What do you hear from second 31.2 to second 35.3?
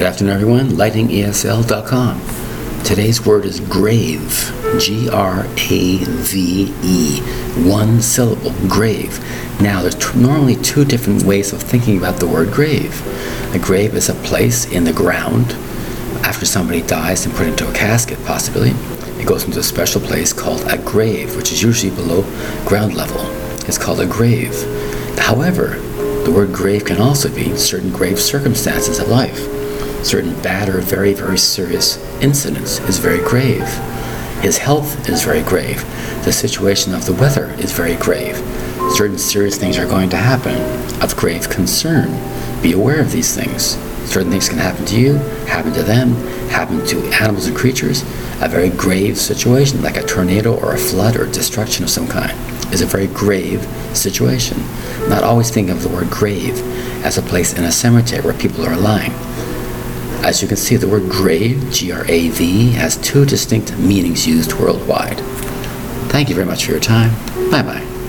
serious incidents is very grave. His health is